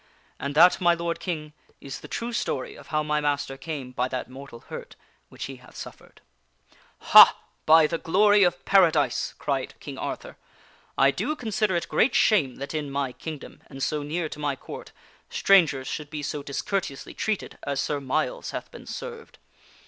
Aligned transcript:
And 0.39 0.55
that, 0.55 0.81
my 0.81 0.95
lord 0.95 1.19
King, 1.19 1.53
is 1.79 1.99
the 1.99 2.07
true 2.07 2.33
story 2.33 2.73
of 2.75 2.87
how 2.87 3.03
my 3.03 3.21
master 3.21 3.55
came 3.55 3.91
by 3.91 4.07
that 4.07 4.31
mortal 4.31 4.61
hurt 4.61 4.95
which 5.29 5.45
he 5.45 5.57
hath 5.57 5.75
suffered."" 5.75 6.21
Ha! 7.13 7.37
By 7.67 7.85
the 7.85 7.99
glory 7.99 8.41
of 8.41 8.65
Paradise!" 8.65 9.35
cried 9.37 9.75
King 9.79 9.99
Arthur," 9.99 10.37
I 11.07 11.11
do 11.11 11.35
consider 11.35 11.75
it 11.75 11.87
great 11.87 12.15
shame 12.15 12.55
that 12.55 12.73
in 12.73 12.89
my 12.89 13.11
Kingdom 13.11 13.61
and 13.67 13.83
so 13.83 14.01
near 14.01 14.27
to 14.29 14.39
my 14.39 14.55
Court 14.55 14.91
strangers 15.29 15.87
should 15.87 16.09
be 16.09 16.23
so 16.23 16.41
discourteously 16.41 17.13
treated 17.13 17.59
as 17.61 17.79
Sir 17.79 17.99
Myles 17.99 18.49
hath 18.49 18.71
been 18.71 18.87
served. 18.87 19.37